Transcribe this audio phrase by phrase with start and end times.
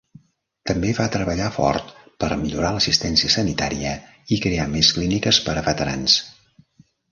[0.69, 1.91] També va treballar fort
[2.23, 3.93] per millorar l'assistència sanitària
[4.37, 6.19] i crear més clíniques per a veterans.